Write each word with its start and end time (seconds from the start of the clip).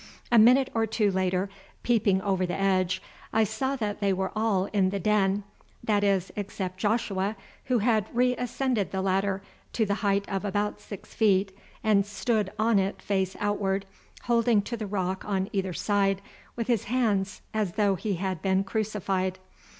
A 0.31 0.39
minute 0.39 0.71
or 0.73 0.87
two 0.87 1.11
later, 1.11 1.47
peeping 1.83 2.23
over 2.23 2.43
the 2.43 2.59
edge, 2.59 3.03
I 3.31 3.43
saw 3.43 3.75
that 3.75 3.99
they 3.99 4.11
were 4.11 4.31
all 4.35 4.65
in 4.73 4.89
the 4.89 4.99
den, 4.99 5.43
that 5.83 6.03
is, 6.03 6.31
except 6.35 6.79
Joshua, 6.79 7.35
who 7.65 7.77
had 7.77 8.09
reascended 8.11 8.89
the 8.91 9.03
ladder 9.03 9.43
to 9.73 9.85
the 9.85 9.93
height 10.01 10.27
of 10.27 10.43
about 10.43 10.81
six 10.81 11.13
feet, 11.13 11.55
and 11.83 12.03
stood 12.03 12.51
on 12.57 12.79
it 12.79 12.99
face 12.99 13.35
outward, 13.39 13.85
holding 14.23 14.63
to 14.63 14.75
the 14.75 14.87
rock 14.87 15.23
on 15.23 15.51
either 15.53 15.71
side 15.71 16.23
with 16.55 16.65
his 16.65 16.85
hands 16.85 17.43
as 17.53 17.73
though 17.73 17.93
he 17.93 18.15
had 18.15 18.41
been 18.41 18.63
crucified. 18.63 19.37